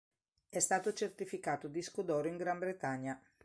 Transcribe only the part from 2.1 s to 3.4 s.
in Gran Bretagna.